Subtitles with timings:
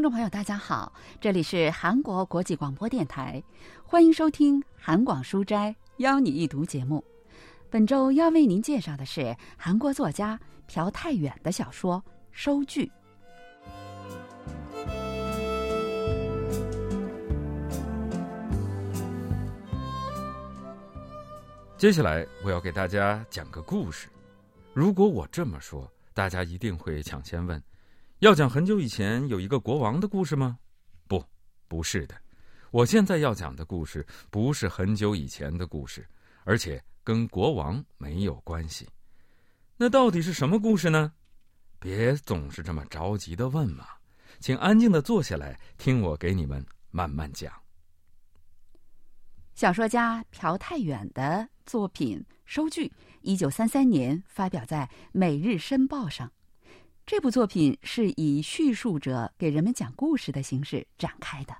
[0.00, 3.42] 听众朋友，大家好，这里是韩国国际广播电台，
[3.84, 7.04] 欢迎收听《韩广书斋邀你一读》节目。
[7.68, 12.02] 本周要为您介绍的是韩国作家朴泰远的小说
[12.32, 12.86] 《收据》。
[21.76, 24.08] 接下来我要给大家讲个故事。
[24.72, 27.62] 如果我这么说，大家一定会抢先问。
[28.20, 30.58] 要讲很久以前有一个国王的故事吗？
[31.08, 31.24] 不，
[31.66, 32.14] 不是的。
[32.70, 36.06] 我现在要讲的故事不是很久以前的故事，
[36.44, 38.86] 而且跟国王没有关系。
[39.78, 41.10] 那到底是什么故事呢？
[41.78, 43.86] 别总是这么着急的问嘛，
[44.38, 47.50] 请安静的坐下来听我给你们慢慢讲。
[49.54, 52.86] 小说家朴泰远的作品《收据》，
[53.22, 56.30] 一九三三年发表在《每日申报》上。
[57.10, 61.52] 这部作品是以叙述者给人们讲故事的形式展开的。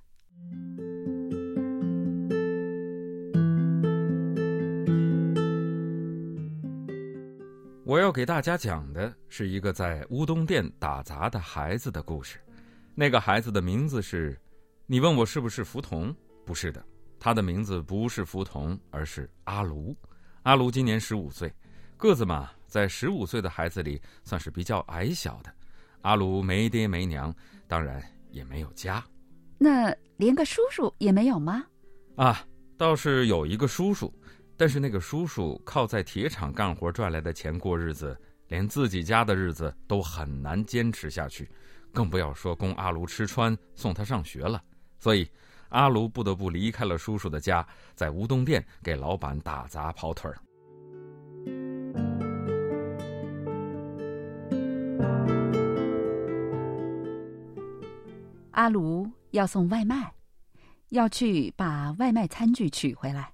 [7.84, 12.38] 我要给大家讲的是一个在乌冬店打杂的孩子的故事。
[12.94, 14.40] 那个孩子的名字是……
[14.86, 16.14] 你问我是不是福童？
[16.46, 16.80] 不是的，
[17.18, 19.96] 他的名字不是福童，而是阿卢。
[20.44, 21.52] 阿卢今年十五岁，
[22.00, 22.50] 个子嘛。
[22.66, 25.52] 在十五岁的孩子里，算是比较矮小的。
[26.02, 27.34] 阿卢没爹没娘，
[27.66, 29.04] 当然也没有家。
[29.58, 31.64] 那连个叔叔也没有吗？
[32.14, 32.46] 啊，
[32.78, 34.14] 倒是有一个叔叔，
[34.56, 41.50] 但是那个叔叔靠在铁厂干活赚来的钱过日子，连自己家的日子都很难坚持下去，
[41.92, 44.62] 更不要说供阿卢吃穿、送他上学了。
[45.00, 45.28] 所以，
[45.70, 50.38] 阿卢不得不离开了叔叔的家，在乌冬店给老板打杂跑腿儿。
[58.60, 60.12] 阿卢要送外卖，
[60.90, 63.32] 要去把外卖餐具取回来，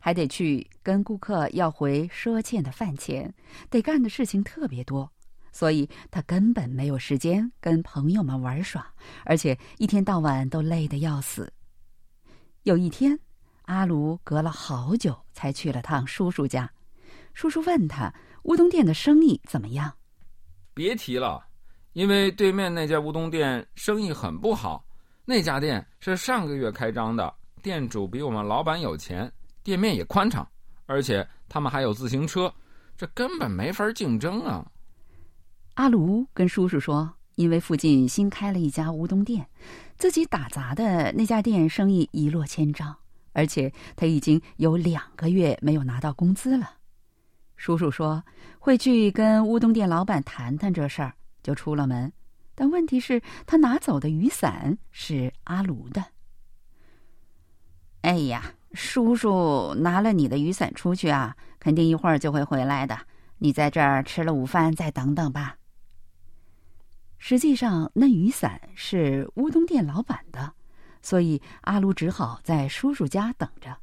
[0.00, 3.30] 还得去跟顾客要回赊欠的饭钱，
[3.68, 5.12] 得干的事情特别多，
[5.52, 8.90] 所以他根本没有时间跟朋友们玩耍，
[9.26, 11.52] 而且一天到晚都累得要死。
[12.62, 13.18] 有一天，
[13.66, 16.72] 阿卢隔了好久才去了趟叔叔家，
[17.34, 18.10] 叔叔问他
[18.44, 19.92] 乌冬店的生意怎么样？
[20.72, 21.46] 别提了。
[21.92, 24.84] 因为对面那家乌冬店生意很不好，
[25.24, 27.32] 那家店是上个月开张的，
[27.62, 29.30] 店主比我们老板有钱，
[29.62, 30.46] 店面也宽敞，
[30.86, 32.52] 而且他们还有自行车，
[32.96, 34.66] 这根本没法竞争啊。
[35.74, 39.46] 阿卢跟叔叔说，因为附近新开了一家乌冬店，
[39.96, 42.94] 自己打杂的那家店生意一落千丈，
[43.32, 46.70] 而且他已经有两个月没有拿到工资了。
[47.56, 48.22] 叔叔说
[48.58, 51.12] 会去跟乌冬店老板谈谈这事儿。
[51.42, 52.12] 就出了门，
[52.54, 56.04] 但问题是，他拿走的雨伞是阿卢的。
[58.02, 62.98] 哎呀，叔叔拿了你的雨伞出去啊，肯定一会儿就会回来的。
[63.38, 65.56] 你在这儿吃了午饭，再等等吧。
[67.18, 70.52] 实际上，那雨伞是乌冬店老板的，
[71.00, 73.76] 所以阿卢只好在叔叔家等着。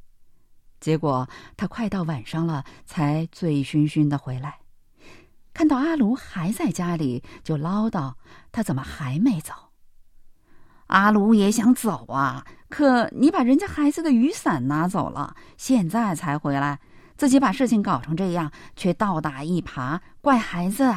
[0.78, 4.59] 结果他快到晚上了，才醉醺醺的回来。
[5.52, 8.14] 看到阿卢还在家里，就唠叨
[8.52, 9.52] 他怎么还没走。
[10.86, 16.80] 阿卢也想走啊，可你把人家孩子的雨伞拿走了，现在才回来，
[17.16, 20.92] 自己把事情搞成这样，却倒打一耙，怪孩子。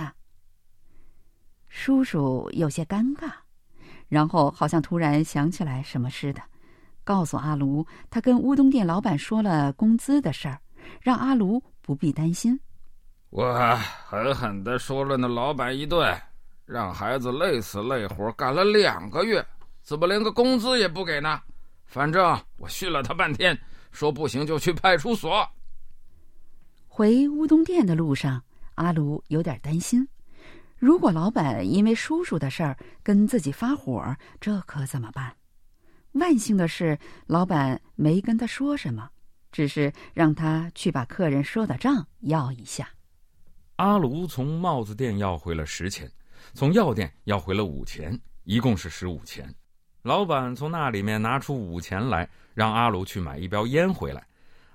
[1.68, 3.32] 叔叔有些尴尬，
[4.08, 6.42] 然后好像突然想起来什么似的，
[7.04, 10.60] 告诉阿卢，他跟乌冬店老板说了工资的事儿，
[11.02, 12.60] 让阿卢不必担心。
[13.36, 13.52] 我
[14.06, 16.16] 狠狠的说了那老板一顿，
[16.68, 19.44] 让孩子累死累活干了两个月，
[19.82, 21.42] 怎么连个工资也不给呢？
[21.88, 23.60] 反正我训了他半天，
[23.92, 25.50] 说不行就去派出所。
[26.88, 28.40] 回乌冬店的路上，
[28.76, 30.08] 阿卢有点担心，
[30.78, 35.36] 如果老板因为叔叔的事儿跟自己发火，这可怎么办？
[36.12, 39.10] 万幸的是，老板没跟他说什么，
[39.52, 42.88] 只是让他去把客人赊的账要一下。
[43.78, 46.12] 阿卢从帽子店要回了十钱，
[46.54, 49.54] 从药店要回了五钱，一共是十五钱。
[50.04, 54.26] 老板从那里面拿出五钱来，让阿卢去买一包烟回来。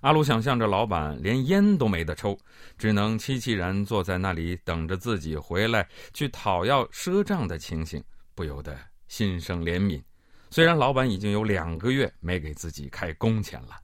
[0.00, 2.39] 阿卢想象着老板连烟都没得抽，
[2.77, 8.03] 只能凄凄然坐在那里等着自己回来去讨要赊账的情形，
[8.35, 10.03] 不由得心生怜悯。
[10.50, 13.77] 虽然老板已经有两个月没给自己开工钱了。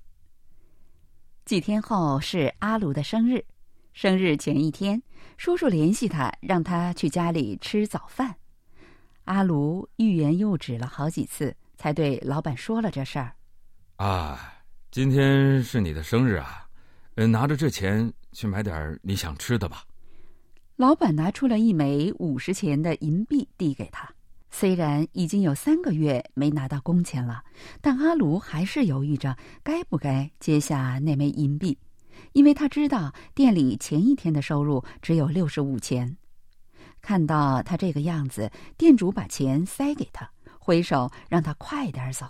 [1.44, 3.44] 几天后是阿卢的生日。
[3.94, 5.00] 生日前一天，
[5.36, 8.34] 叔叔联系他，让他去家里吃早饭。
[9.22, 13.32] 阿卢欲言又止了好几次，才对老板说了这事儿。
[13.94, 14.52] 啊，
[14.90, 16.66] 今天是你的生日啊，
[17.14, 19.84] 呃，拿着这钱去买点你想吃的吧。
[20.74, 24.12] 老板拿出了一枚五十钱的银币递给他。
[24.50, 27.44] 虽然已经有三个月没拿到工钱了，
[27.80, 31.78] 但阿卢还是犹豫着该不该接下那枚银币，
[32.32, 36.16] 因为他知道店里前一天的收入只有六十五钱。
[37.00, 42.26] 看到他这个样子，店主把钱塞给他，挥手让他快点走。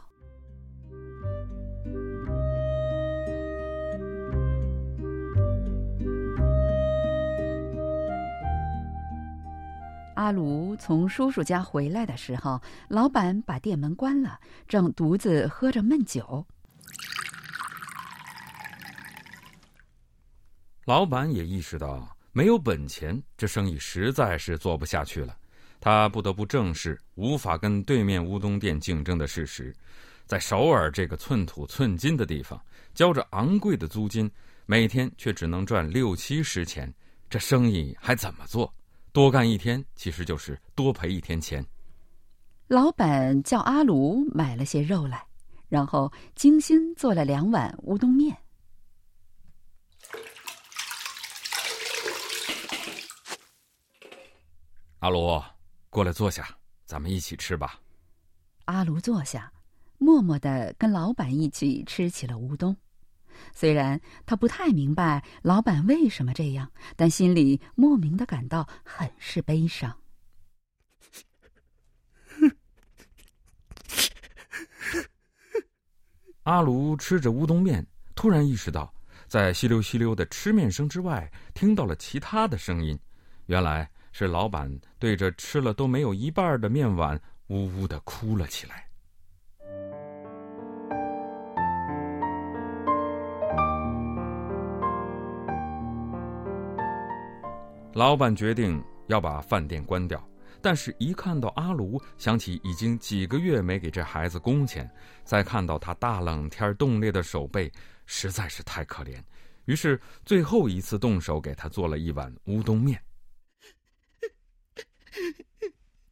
[10.17, 16.47] 阿卢从叔叔家回来的时候，老板把店门关了，正独自喝着闷酒。
[20.85, 25.35] 老板也意识到没有本钱，这生意实在是做不下去了。
[25.81, 29.75] 他不得不正视无法跟对面乌冬店竞争的事实。
[30.27, 32.61] 在首尔这个寸土寸金的地方，
[32.95, 34.31] 交着昂贵的租金，
[34.67, 36.93] 每天却只能赚六七十钱，
[37.31, 38.73] 这生意还怎么做？
[39.13, 41.65] 多干一天，其实就是多赔一天钱。
[42.67, 45.23] 老板叫阿卢买了些肉来，
[45.69, 48.37] 然后精心做了两碗乌冬面。
[55.05, 55.39] 阿卢，
[55.91, 56.49] 过来坐下，
[56.87, 57.79] 咱们一起吃吧。
[58.65, 59.53] 阿卢坐下，
[59.99, 62.75] 默默的跟老板一起吃起了乌冬。
[63.53, 69.95] 虽然他不太明白老板为什么这样，但心里莫名的感到很是悲伤。
[76.45, 78.91] 阿卢吃着乌冬面，突然意识到，
[79.29, 82.99] 在稀溜稀溜的吃面声之外，听到了其他的声音。
[83.45, 88.87] 原来是老板对着吃了都没有一半的面碗，呜呜的哭了起来。
[97.93, 100.25] 老板决定要把饭店关掉，
[100.62, 104.88] 但是，一看到阿卢，想起已经几个月没给这孩子工钱，
[105.25, 107.69] 再看到他大冷天冻裂的手背，
[108.06, 109.16] 实在是太可怜，
[109.64, 112.96] 于是最后一次动手给他做了一碗乌冬面。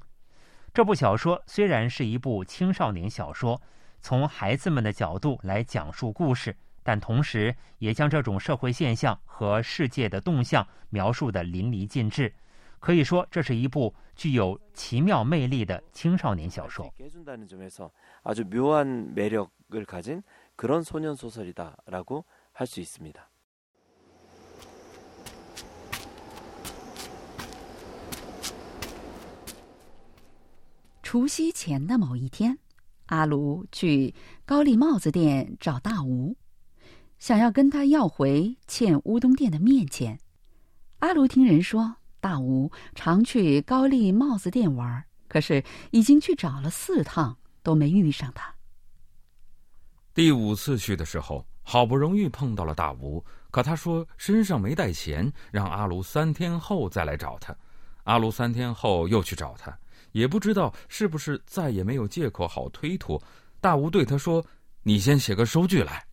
[0.73, 3.61] 这部小说虽然是一部青少年小说，
[4.01, 12.33] 从孩子们的角度来讲述故事，但同时也将这种社会现象和世界的动向描述得淋漓尽致。
[12.81, 16.93] 可以说这是一部具有奇妙魅力的青少年小说。
[31.03, 32.59] 除夕前的某一天
[33.07, 36.37] 阿卢去高丽帽子店找大吴
[37.19, 40.19] 想要跟他要回欠乌冬店的面钱。
[40.99, 48.55] 阿卢听人说大吴常去高丽帽子店玩，可是已经去找了四趟都没遇上他。
[50.15, 57.57] 第五次去的时候，好不容易碰到了大吴，可他说身上没带钱，让阿卢三天后再来找他。
[58.03, 59.79] 阿卢三天后又去找他，
[60.13, 63.23] 也不知道是不是再也没有借口好推脱。
[63.61, 64.45] 大吴对他说
[64.83, 66.05] ：“你先写个收据来。”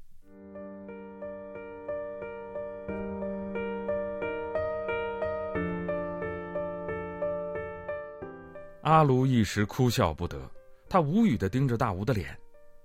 [8.85, 10.39] 阿卢一时哭笑不得，
[10.87, 12.37] 他无语的盯着大吴的脸。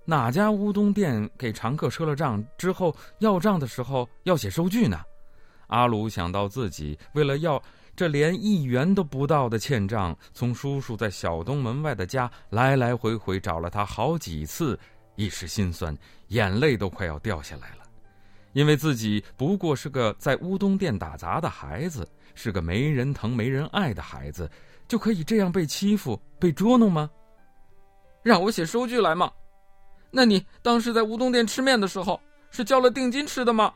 [0.03, 4.99] 哪家乌冬店给常客赊了账之后要账的时候要写收据呢？
[5.67, 7.61] 阿卢想到自己为了要
[7.95, 14.77] 这连一元都不到的欠账，从叔叔在小东门外的家来来回回找了他好几次，
[15.15, 15.95] 一时心酸，
[16.29, 17.80] 眼泪都快要掉下来了。
[18.53, 24.49] 因为自己不过是个在乌冬店打杂的孩子，是个没人疼没人爱的孩子。
[24.87, 27.09] 就可以这样被欺负、被捉弄吗？
[28.23, 29.31] 让我写收据来吗？
[30.11, 33.73] 那你当时在乌冬店吃面的时候，是交了定金吃的吗？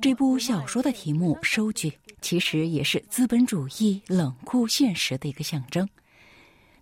[0.02, 5.88] 这部小说的题目“收据”其实也是资本主义冷酷现实的一个象征。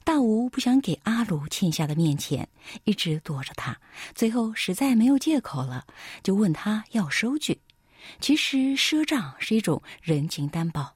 [0.05, 2.49] 大吴不想给阿鲁欠下的面钱，
[2.85, 3.79] 一直躲着他，
[4.15, 5.87] 最后实在没有借口了，
[6.23, 7.61] 就问他要收据。
[8.21, 10.95] 其实赊账是一种人情担保。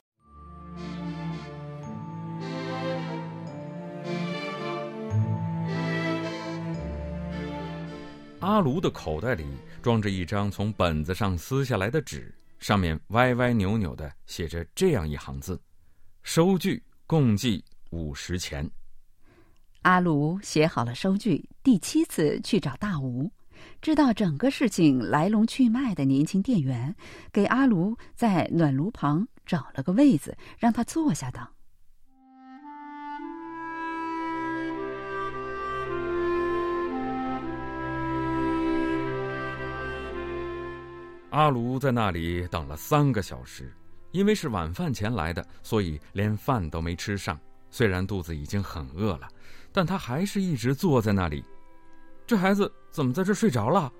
[8.44, 9.42] 阿卢的口袋里
[9.80, 15.58] 装着一张从本子上撕下来的纸，上面歪歪扭扭的写着这样一行字
[16.22, 18.70] ：“收据共计五十钱。”
[19.80, 23.32] 阿卢写好了收据，第七次去找大吴，
[23.80, 26.94] 知道整个事情来龙去脉的年轻店员，
[27.32, 31.42] 给阿卢在暖炉旁找了个位子，让他坐下等。
[41.34, 43.74] 阿卢在那里等了三个小时，
[44.12, 47.36] 因为是晚饭前来的，所以连饭都没吃上。
[47.72, 49.28] 虽然肚子已经很饿了，
[49.72, 51.44] 但他还是一直坐在那里。
[52.24, 53.92] 这孩子怎么在这睡着了？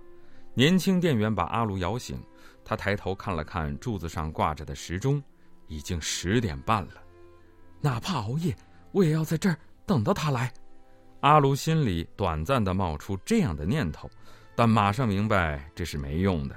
[0.55, 2.17] 年轻店员把阿卢摇醒，
[2.65, 5.21] 他抬头看了看柱子上挂着的时钟，
[5.67, 7.03] 已经十点半了。
[7.81, 8.55] 哪怕熬夜，
[8.93, 10.53] 我也要在这儿等到他来。
[11.23, 14.09] 阿卢心里短暂的冒出这样的念头，
[14.55, 16.57] 但马上明白这是没用的。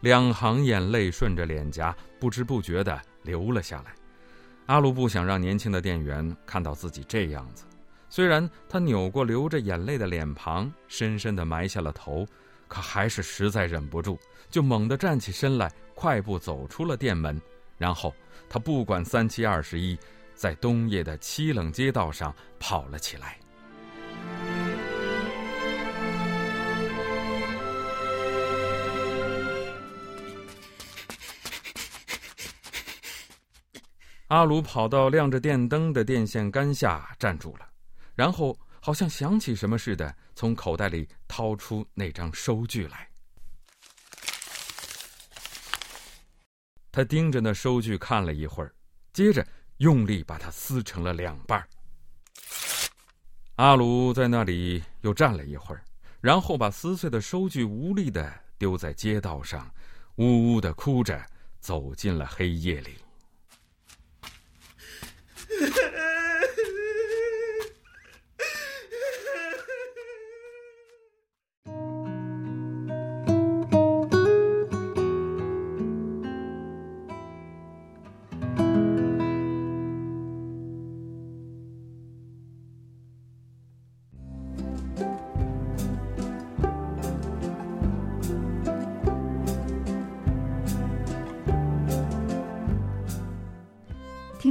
[0.00, 3.94] 两行眼泪顺着脸颊不知不觉地流了下来。
[4.66, 7.64] 阿鲁不想让年轻的店员看到自己这样子，
[8.08, 12.26] 虽然他扭过流着眼泪的脸庞，深深地埋下了头，
[12.68, 14.18] 可还是实在忍不住，
[14.50, 17.40] 就猛地站起身来，快步走出了店门。
[17.76, 18.14] 然后
[18.48, 19.98] 他不管三七二十一，
[20.34, 23.38] 在冬夜的凄冷街道上跑了起来。
[34.28, 37.66] 阿鲁跑到亮着电灯的电线杆下站住了，
[38.14, 43.08] 然后好像想起什么似的，从口袋里掏出那张收据来。
[46.92, 48.74] 他盯着那收据看了一会儿，
[49.14, 49.46] 接着
[49.78, 51.66] 用力把它撕成了两半。
[53.56, 55.82] 阿鲁在那里又站了一会儿，
[56.20, 59.72] 然后把撕碎的收据无力的丢在街道上，
[60.16, 61.24] 呜呜的哭着
[61.60, 62.96] 走进了黑夜里。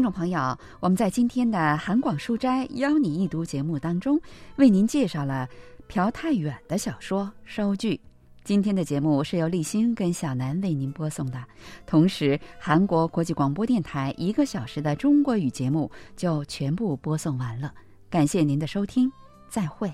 [0.10, 4.20] 朋友，我们在今天的韩广书斋邀你一读节目当中，
[4.56, 5.48] 为您介绍了
[5.88, 7.96] 朴泰远的小说《收据》。
[8.44, 11.44] 今天的节目是由立新跟小南为您播送的，
[11.86, 17.74] 同时韩国国际广播电台一个小时的中国语节目就全部播送完了。
[18.10, 19.12] 感谢您的收听，
[19.50, 19.94] 再会。